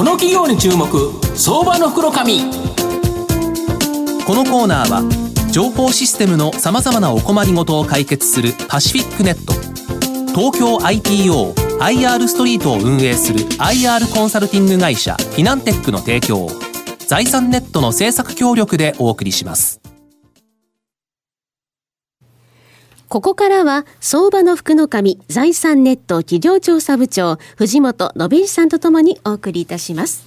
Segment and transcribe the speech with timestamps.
[0.00, 0.88] この企業に注目
[1.36, 2.38] 相場の袋紙。
[2.40, 5.02] このコーナーは
[5.52, 9.52] 情報システムのさまざまなお困りごとを解決するパシフィックネット。
[10.32, 16.50] 東京 IPOIR ストリートを運営する IR コンサルティング会社フィナンテックの提供を
[17.06, 19.79] 財産ネットの政策協力でお送りします。
[23.10, 30.24] ここからは、相場の福の神、財産ネット企業調査部長、藤本信之さんとともにお送りいたします。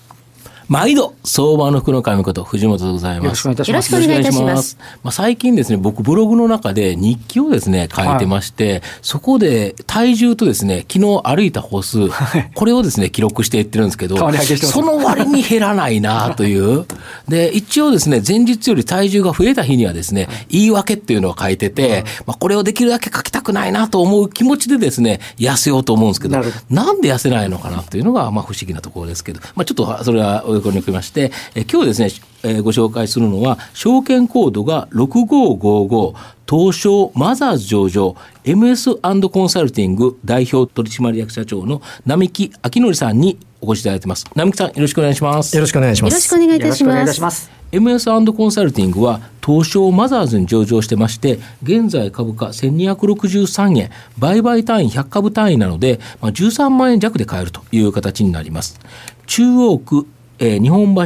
[0.67, 3.25] 毎度、相場の福の神こと藤本でございます。
[3.25, 3.93] よろしくお願いいたします。
[3.93, 4.77] よろしくお願いいたします。
[5.01, 14.17] まあ、最近ですね、僕ブログの中で日記をですね、書いてまして、はい、そこで体重とですね、昨日歩いた歩数、はい、これをですね、記録していってるんですけど、
[14.57, 16.85] その割に減らないなという。
[17.27, 32.09] で、一応ですね、前日より体重が増えた日にはですね、言い訳っていうのを書いてて、まあ、これをできるだけ書きたくないなと思う気持ちでですね、痩せようと思うんですけど、なんで痩せないのかなというのが、まあ、不思議なところですけど、まあ、ちょっとそれはお横におきまして、え今日ですね、
[32.43, 36.13] えご紹介するのは、証券コードが6555、
[36.49, 44.25] 東証マザーズ上場 MS& コンサルティング代表取締役社長の並木明則さんにお越しいただいてます。
[44.35, 45.55] 並木さん、よろしくお願いします。
[45.55, 46.13] よろしくお願いします。
[46.13, 47.21] よろしくお願いいたします。
[47.21, 53.89] ます MS& コンサルティングは東証マザーズに上場してまして、現在株価1263円、
[54.19, 58.79] 売買単位100株単位なので、まあ、13万円弱で買えるという形になります。
[59.25, 60.07] 中央区
[60.39, 61.01] えー、日本橋、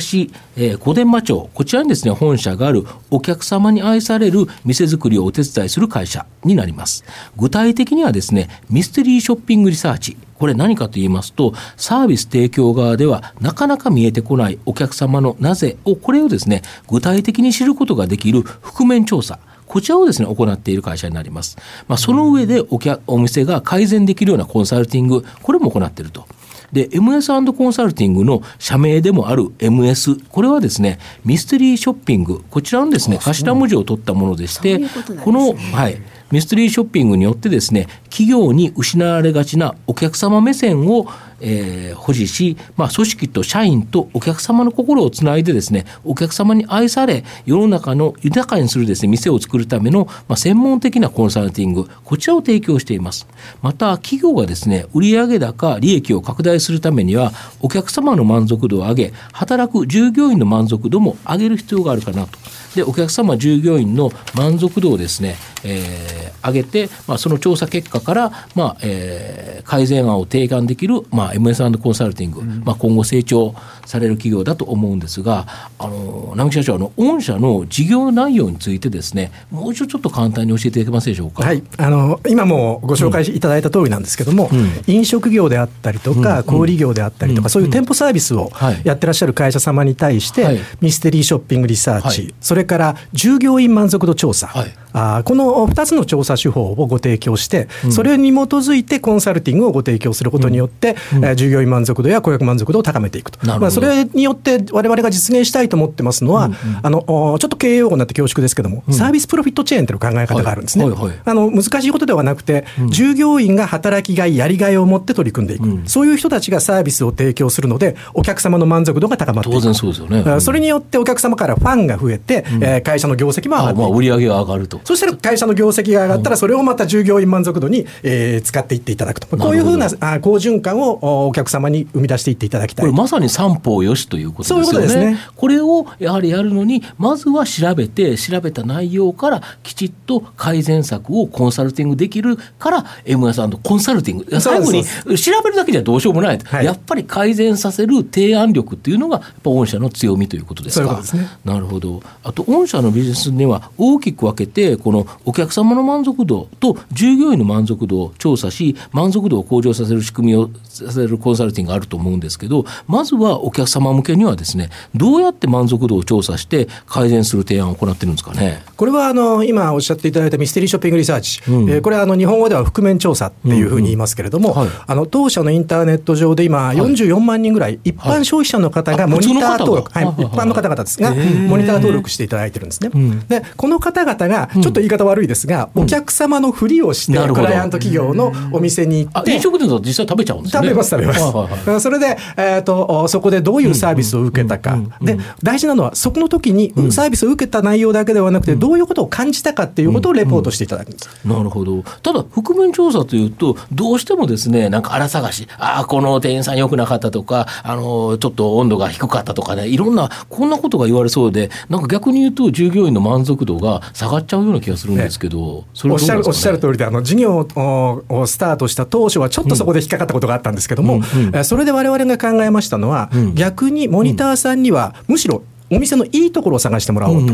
[0.55, 7.03] えー、小伝馬町、こちらにですね、本社があるお客様に愛される店作りをお手伝いする会社になります。
[7.35, 10.17] 具体的にはですね、ミステリーショッピングリサーチ。
[10.37, 19.39] これ何かと言いますと、サービス提供側ではなかなか見えてこないお客様のなぜを、これをですね、具体的に知ることができる覆面調査。
[19.65, 21.57] こちらをですね、行っている会社になります。
[21.87, 26.25] まあ、その上でお客、お店が改善できるようなコンサルティング、これも行っていると。
[26.71, 34.79] で、MS& コンサルティングの社名でもある MS、これはですね、ミステリーショッピング、こちらのですね、頭文字を取ったものでして、
[35.23, 41.07] この、はい、ミステリーショッピングによってですね、企業に失われがちなお客様目線を
[41.39, 53.27] えー、保持し、まあ、組織と社員とお客様の心をつないでですね、お客様に愛され、世の中の豊かにするですね、店を作るための、まあ、専門的なコンサルティング、こちらを提供しています。
[53.61, 57.31] また、企業がですね、売上高、利益を拡大するためには、
[57.61, 62.37] お客様の満足度を上げ、働く従業員の満足度も上げる必要があるかなと。
[62.75, 73.55] で、お客様、従業員の満足度をですね、えー、上げて、まあ、その調査結果から、まあえー、改善案を提案できる、まあ、MS& コンサルティング、うん、まあ、今後成長
[73.85, 75.47] される企業だと思うんですが、
[75.79, 81.43] あの直木社長あの、御社の事業内容についてですね、もう一度ちょっと簡単に教えていただけますでしょうか？
[81.43, 88.51] はい、あの今もご紹介いただいた通りなんですけども、うん、飲食業であったりとか、小売業であったりとか、そういう店舗サービスを
[88.83, 94.73] やってらっしゃる会社様に対して、はい、ミステリーショッピングリサーチ、はい、それれから従業員満足度調査、はい。
[95.17, 101.25] あこの2つの調査手法をご提供して、それに基づいてコンサルティングをご提供することによって、うん。
[101.25, 110.85] うん、従業員満足度や顧客満足度を高めていくと、まあ、それによってわれわれが実現したいと思ってますのは、うんうん、あのちょっと経営用語になって恐縮ですけども、うん、サービスプロフィットチェーンという考え方があるんですね。
[110.85, 111.07] はいはい。
[111.09, 119.55] はい、あの難しいことではなくて、従業員が働きがい、やりがいを持って取り組んでいく、そういう人たちがサービスを提供するので、お客様の満足度が高まっていく。
[119.55, 123.89] 当然そうですよね、それによってお客様からファンが増えて、うん、えー、会社の業績も上がっていく。
[123.89, 124.79] まあ、売上が上がると。
[124.87, 132.85] そしたら会社の業業績が上がったら、それをまた従業員満足度に、えー、使っていっていただくと、こういうふうなあ好循環をお客様に生み出していっていただきたい。
[132.85, 135.11] これ、まさに三方よしということですよね。
[135.11, 135.17] ね。
[135.35, 144.83] これをやはりやるのに、まずは調べて、調べた内容からきちっと改善策をコンサルティングできるから、MS& コンサルティング、最後に
[145.17, 151.03] 調べるだけじゃどうしようもない、はい、やっぱり改善させる提案力っていうのが、やっぱ御社の強みということですか？
[151.03, 152.01] すね、なるほど。
[152.23, 168.63] あと御社のビジネスには大きく分けてこのお客様の満足度と従業員の満足度を調査し、満足度を向上させる仕組みをさせるコンサルティングがあると思うんですけど、まずはお客様向けにはですね、どうやって満足度を調査して改善する提案を行ってるんですかね？
[168.75, 182.89] これはあの今おっしゃっていただいたミステリーショッピングリサーチ、うん、えー、これはあの日本語では覆面調査っていうふうに言いますけれども、うんうんはい、あの当社のインターネット上で今44万人ぐらい、一般消費者の方がモニター登録、はい、一般の方々ですが、モニター登録していただいてるんですね。
[183.27, 190.61] でこの方々がちょっと言い方悪いですが、お客様のふりをしてクライアント企業のお店に行って飲食店だと実際食べちゃうんですね。
[190.61, 201.09] 食べます食べます、それで、えーと、そこででどういうサービスを受けたか、で大事なのは、そこの時にサービスを受けた内容だけではなくて、どういうことを感じたかっていうことをレポートしていただくんです。
[201.25, 201.83] なるほど。
[202.03, 227.25] ただ、覆面調査というと、どうしてもですねなんか荒探し、ああ、この店員さんよくなかったとか、あのちょっと温度が低かったとかね、いろんな、こんなことが言われそうで、なんか逆に言うと、従業員の満足度が下がっちゃうような気がするんですけど、ね、それおっしゃるおっしゃる通りで、あの事業をスタートした当初は、ちょっとそこで引っかかったことがあったんですけども、うんうん、それでわれわれが考えましたのは、うん、逆にモニターさんには、むしろお店のいいところを探してもらおう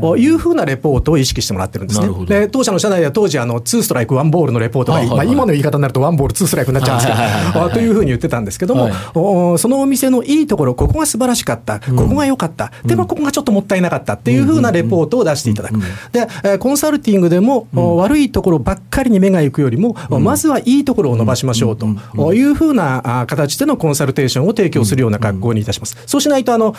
[0.00, 2.08] というふうなレポートを意識してもらってるんですね。
[2.26, 15.80] で当社の社内では当時あの2ストライクワンボールのレポートが、まあ、今の言い方になるとワンボール2ストライクになっちゃうんですけど、というふうに言ってたんですけども、はい、そのお店のいいところここが素晴らしかったここが良かった、でもここがちょっともったいなかったっていうふうなレポートを出していただく。
[16.12, 25.96] でコンサルティングでも、悪いところばっかりに目が行くよりも、まずはいいところを伸ばしましょうというふうな形でのコンサルテーションを提供するような格好にいたします。
[26.06, 26.74] そうしないとあの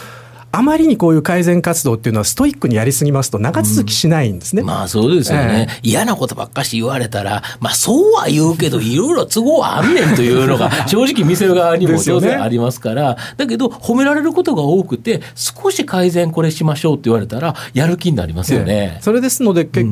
[0.52, 4.62] あまりにこういう改善活動っていうのはストイックにやりすぎますと長続きしないんですね。
[4.62, 18.96] うん、まあそうですよね、えー、嫌なことばっかし言われたら、まあそうは言うけどいろいろ都合はあんねんというのが 正直見せる側にも当然ありますから、ね、だけど褒められることが多くて少し改善これしましょうって言われたらやる気になりますよね。
[18.98, 19.90] えー、それですので結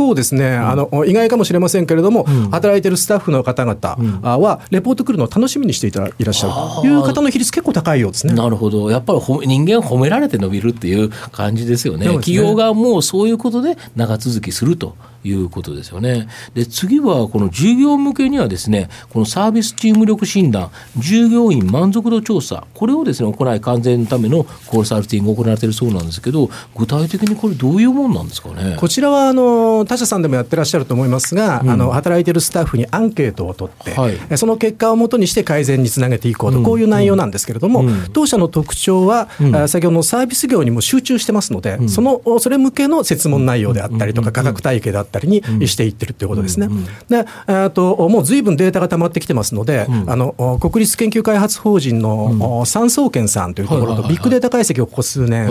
[0.00, 6.52] 構ですね、あの意外かもしれませんけれども、働いてるスタッフの方々は、レポート来るのを楽しみにしていたいらっしゃる。
[6.80, 8.32] という方の比率、結構高いようですね。
[8.32, 12.06] なるほど、やっぱり人間褒められて伸びるっていう感じですよね。
[12.06, 12.14] ね。
[12.14, 14.94] 企業側もそういうことで長続きすると。
[15.22, 16.28] いうことですよね。
[16.54, 28.76] で次はこの従業向けにはですねこのサービスチーム力診断従業員満足度調査これをですね行い完全のためのコンサルティングを行われているそうなんですけど具体的にこれどういうもんなんですかね？
[28.78, 39.28] こちらはあの他社さんでもやってらっしゃると思いますが、うん、あの働いているスタッフにアンケートを取って、はい、その結果をもとにして改善につなげていこうと、うん、こういう内容なんですけれども、うん、当社の特徴は、
[39.68, 46.68] 先ほどのサービス業にも集中してますので、そのそれ向けの設問内容であったりとか価格体系であったりにしていってるということですね。
[47.08, 55.48] で、えっともうずいぶんデータが溜まってきてますので、あの国立研究開発法人の産総研さんというところとビッグデータ解析をここ数年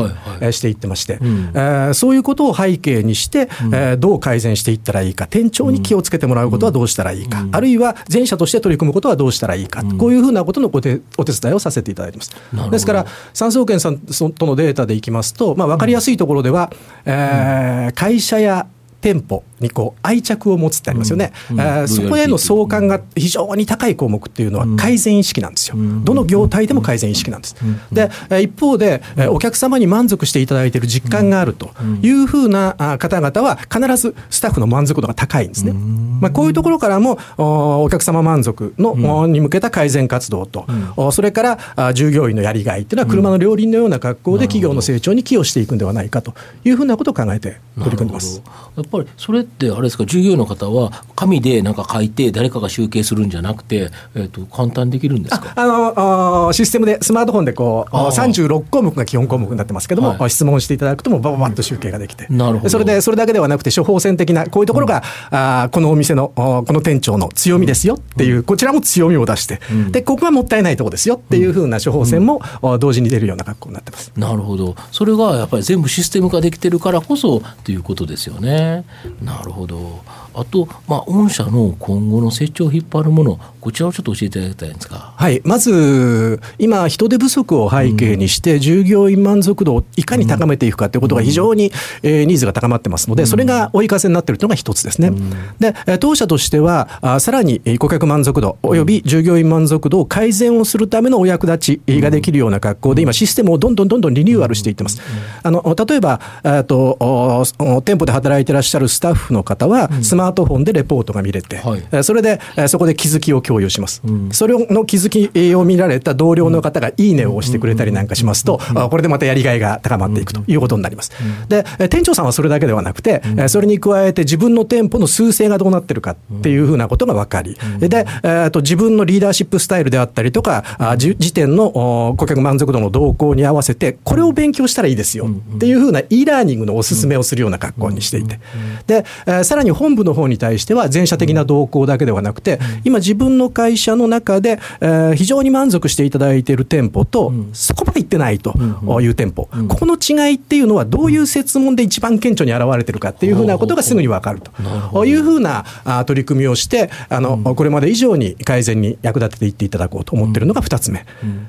[0.52, 1.20] していってまして、
[1.54, 12.32] えそういうことを背景にして、えどう改善していったらいいか、店長に気をつけてもらうことはどうしたらいいか、あるいは全社として取り組むことはどうしたらいいか、こういうふうなことのお手お手伝いをさせていただいてます。
[12.72, 16.72] ですから、産総研さんとのデータでいきますと、まあ、分かりやすいところでは、
[17.06, 18.68] えー、会社や
[19.02, 21.60] 店舗にこう愛着を持つってありますよね、うん。
[21.60, 27.56] うん、そこへの相関が非常に高い項目っていうのは改善意識なんですよ、どの業態でも改善意識なんです。
[27.92, 28.10] で
[28.42, 35.74] 一方でお客様に満足していただいている実感があるというふうな方々は必ずスタッフの満足度が高いんですね。
[36.20, 40.66] まあ、こういうところからもお客様満足のに向けた改善活動と、
[41.12, 48.42] それから従業員のやりがいっていうのは車の両輪のような格好で企業の成長に寄与していくんではないかというふうなことを考えて取り組んでます。
[48.90, 55.54] ぱりそれってあれですか従業員の方は紙でなんか書いて誰かが集計するんじゃなくて、えーと、簡単にできるんですか？
[55.56, 62.70] あのシステムでスマートフォンでこう36項目が基本項目になってますけども、はい、質問していただくともばばばっと集計ができて、なるほど。
[62.70, 72.42] それでそれだけではなくて処方箋的なこういうところが、うん、あこのお店のこの店長の強みですよっていう、うん、こちらも強みを出して、うん、でここがもったいないところですよっていうふうな処方箋も、
[72.80, 74.12] 同時に出るような格好になってます。
[74.18, 74.76] なるほど。
[74.92, 78.79] それがやっぱり全部システム化できてるからこそっていうことですよね。
[79.22, 80.04] なるほど。
[80.40, 85.14] あと、まあ、御社の今後の成長を引っ張るもの、こちらをちょっと教えていただきたいんですか。
[85.16, 91.72] はい、まず、今、人手不足を背景にして、従業員満足度をいかに高めていくかということが非常に、
[92.04, 95.12] えー、ニーズが高まってますので、それが追い風になっているというのが一つですね。
[95.60, 105.02] で、当社としては、あさらに顧客満足度および従業員満足度を改善をするためのお役立ちができるような格好で、今、システムをどんどんどんどんリニューアルしていってます。
[105.44, 106.20] あの例えば
[106.66, 107.44] と
[107.84, 118.60] 店舗で働いていらっしゃるスタッフの方は、スマートフォンでレポートが見れて、はい、それでそこで気づきを共有します、うん、それの気づきを見られた同僚の方がいいねを押してくれたりなんかしますと、
[118.90, 121.12] これでまたやりがいが高まっていくということになります。
[121.48, 130.64] で店長さんはそれだけではなくて、それに加えて自分の店舗の数勢がどうなってるかっていうふうなことが分かり、で、えと自分のリーダーシップスタイルであったりとか、
[130.98, 138.40] 時点の顧客満足度の動向に合わせて、これを勉強したらいいですよっていうふうな e ラーニングのお勧めをするような格好にしていて、
[138.88, 148.54] で、さらに本部の方方に対しては全社的な動向だけではなくて、今自分の会社の中で、えー、非常に満足していただいている店舗と、そこまで行ってないと
[149.02, 155.06] いう店舗、ここの違いっていうのはどういう設問で一番顕著に現れてるかっていうふうなことがすぐに分かると。
[155.06, 155.66] いうふうな
[156.06, 161.06] 取り組みをしてあの、これまで以上に改善に役立てていっていただこうと思っているのが2つ目、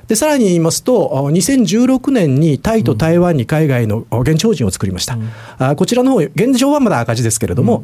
[0.07, 5.19] でさらに言いますと2016年にタイと台湾に海外の現地法人を作りました、
[5.59, 7.81] あこちらの方現状はまだ赤字ですけれども、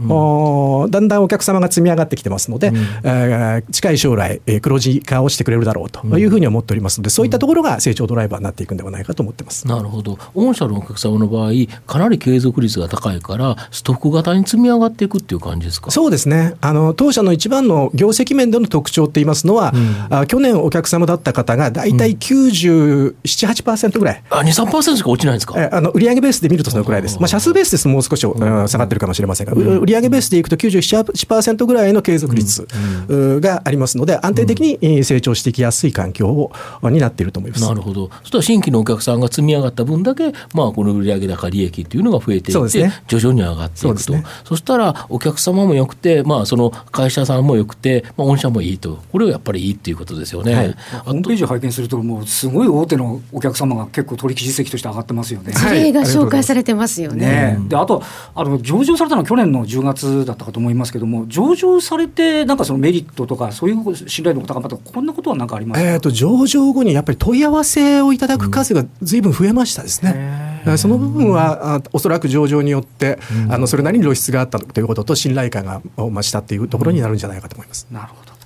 [0.90, 2.72] だんだんお客様が積み上がってきてますので、
[3.04, 9.66] え近い将来黒字化をしてくれるだろうというふうに思っておりますのでそういったところが成長ドライバーになっていくんではないかと思ってます。
[9.66, 10.18] なるほど。
[10.34, 11.52] 御社のお客様の場合
[11.86, 15.90] かなり継続率が高いからストック型に積み上がっていくっていう感じですか？
[15.90, 16.54] そうですね。
[16.60, 24.22] あの当社の一番の業績面での特徴って言いますのは、うん、あ去年お客様だった方が大体97、8%ぐらい。
[24.30, 25.68] あ2、3%しか落ちないんですか？
[25.72, 32.66] あの売上ベースで見るとそのくらいです、まあ、社数ベースですもう少し、うん、下がってるかもしれませんが、うん、売上ベースでいくと97、8%ぐらいの継続率
[33.08, 36.52] がありますので安定的に成長していきやすい環境を
[36.90, 37.64] になっていると思います。
[37.64, 38.10] なるほど。
[38.22, 44.02] そしたら新規のお客さんが積み上がった分だけ、まあ、この売上高利益っていうのが増えていって、ね、徐々に上がっていくと。
[44.02, 49.02] そ,、ね、そしたらお客様もよくて、まあ、その会社さんもよくて、まあ、御社もいいと。
[49.12, 50.72] これはやっぱりいいっていうことですよね、はい、
[51.04, 55.52] ホームページを拝見するともうすごい大手のお客様が結構取引実績として上がってますよね。
[55.52, 57.26] 事例が紹介されてますよね。
[57.26, 57.58] ね。
[57.68, 58.02] であと
[58.34, 70.62] あの上場されたのは去年の10月だったかと思いますけども上場されてなんかそのメリットとかそういう信頼度が高まったこんなことは何かありますか、えーと、上場後にやっぱり問い合わせをいただく数がずいぶん増えましたですね。
[70.66, 77.86] うん、その部分はおそらく上場によって、うん、あのそれなりに露出があったということと信頼感が増したというところになるんじゃないかと思います。
[77.90, 78.36] なるほど。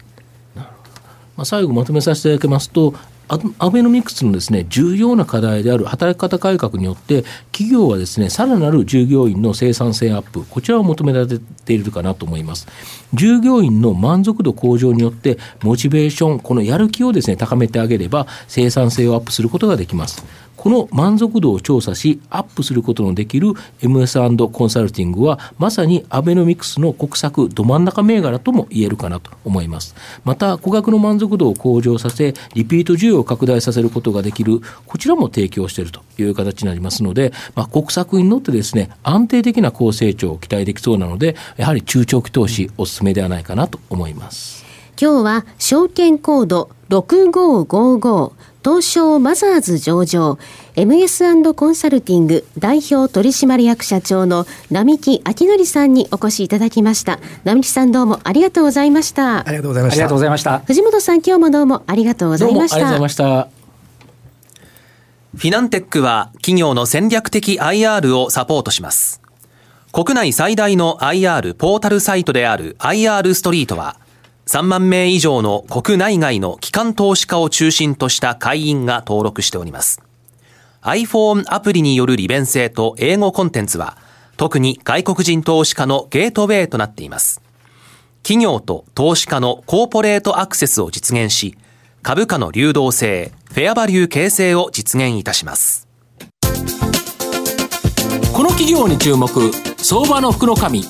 [1.40, 2.92] まあ、最後まとめさせていただきますと
[3.58, 7.22] アベノミクスのですね重要な課題である働き方改革によって
[7.52, 12.66] 企業はですねさらなる従業員の生産性アップこちらを求められているかなと思います。
[13.14, 20.24] 従業員の満足度向上によってモチベーションこのやる気をですね高めてあげれば生産性をアップすることができます。
[20.60, 29.94] この満足度を調査しアップすることのできる MS& コンサルティングはまさにアベノミクスの国策ど真ん中銘柄とも言えるかなと思います。
[30.22, 44.59] また顧客の満足度を向上させリピート需要を拡大させることができるこちらも提供しているという形になりますので、まあ、国策に乗ってですね安定的な高成長を期待できそうなのでやはり中長期投資おすすめではないかなと思います。
[45.00, 50.38] 今日は証券コード6555東証マザーズ上場
[50.74, 57.18] MS& コンサルティング代表取締役社長の並木明則さんにお越しいただきました。
[57.44, 59.48] 並木さんどうもありがとうございました。
[59.48, 59.94] ありがとうございました。
[59.94, 62.76] ありがとうございました藤本さん今日もどうもありがとうございました。
[62.76, 63.48] ありがとうございました。
[65.34, 69.22] フィナンテックは企業の戦略的 IR をサポートします。
[69.92, 73.96] 国内最大の IR ポータルサイトである IR ストリートは
[74.50, 80.02] 3万名以上の国内外の機関投資家を中心とした会員が登録しております。
[80.82, 83.96] iPhone アプリによる利便性と英語コンテンツは、
[84.36, 87.40] 特に外国人投資家のゲートウェイとなっています。
[88.24, 91.56] 企業と投資家のコーポレートアクセスを実現し、
[92.02, 95.86] 株価の流動性、フェアバリュー形成を実現いたします。
[98.32, 99.28] この企業に注目、
[99.76, 100.82] 相場の福の神。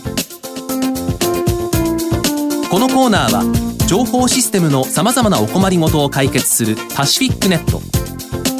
[2.70, 7.80] このコーナーは情報システムのさまざまなお困りごとを解決するパシフィックネット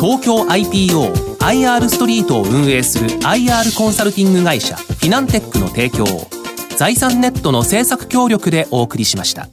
[0.05, 6.29] 東京 IPOIR ストリートを運営する IR コンサルティング会社フィナンテックの提供を
[6.76, 9.49] 財産ネットの政策協力でお送りしました。